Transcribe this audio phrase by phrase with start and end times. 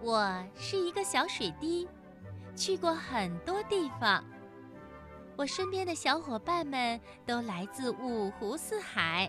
[0.00, 1.88] 我是一个小水滴，
[2.54, 4.24] 去过很多地方。
[5.36, 9.28] 我身边的小伙伴们都来自五湖四海，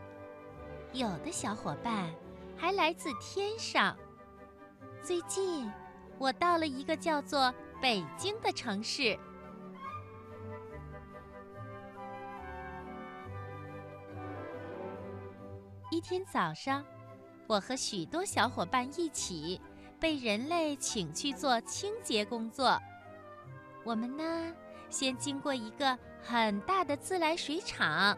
[0.94, 2.10] 有的小伙伴
[2.56, 3.98] 还来自天上。
[5.02, 5.72] 最近，
[6.18, 9.18] 我到了一个叫做北京的城市。
[15.92, 16.86] 一天早上，
[17.48, 19.60] 我和许多小伙伴一起
[20.00, 22.80] 被人类请去做清洁工作。
[23.84, 24.54] 我们呢，
[24.90, 28.18] 先经过一个很大的自来水厂，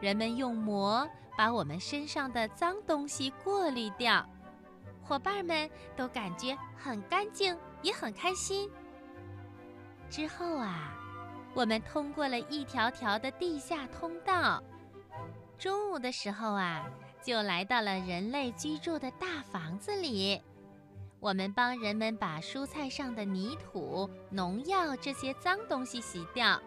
[0.00, 4.24] 人们用膜把我们身上的脏东西过滤掉。
[5.02, 8.68] 伙伴们都感觉很干净，也很开心。
[10.10, 10.92] 之后啊，
[11.54, 14.62] 我们通过了一条条的地下通道。
[15.58, 16.84] 中午的时候啊，
[17.22, 20.42] 就来到了人类居住的大房子里。
[21.18, 26.60] 我们帮人们把蔬菜上的泥土、农药这些脏东西洗掉，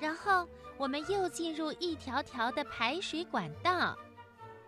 [0.00, 3.96] 然后我们又进入一条条的排水管道。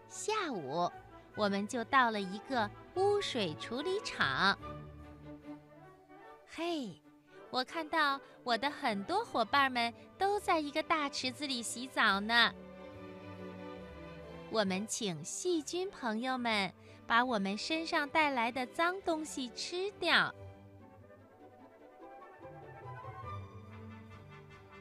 [0.08, 0.90] 下午，
[1.36, 4.58] 我们就到了一个污水处理厂。
[6.46, 7.00] 嘿，
[7.50, 12.52] 我看到我的很多伙伴们都在一个大池子里洗澡呢。
[14.50, 16.72] 我们请细菌朋友们
[17.06, 20.34] 把我们身上带来的脏东西吃掉。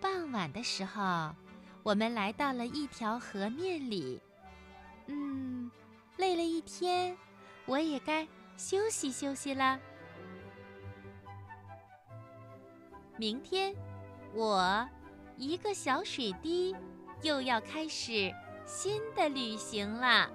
[0.02, 1.34] 傍晚的时候，
[1.84, 4.22] 我们来到了一条河面里。
[5.08, 5.70] 嗯，
[6.18, 7.16] 累了一天，
[7.66, 9.80] 我也该休息休息了。
[13.18, 13.76] 明天，
[14.34, 14.88] 我
[15.38, 16.76] 一个小水滴
[17.22, 18.34] 又要开始。
[18.68, 20.28] 新的旅行了。